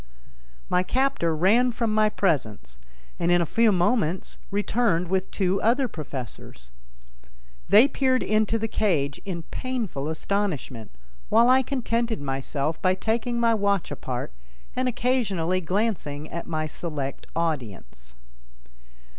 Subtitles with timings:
[0.67, 2.79] My captor ran from my presence
[3.19, 6.71] and, in a few moments, returned with two other professors.
[7.69, 10.89] They peered into the cage in painful astonishment,
[11.29, 14.31] while I contented myself by taking my watch apart
[14.75, 18.15] and occasionally glancing at my select audience.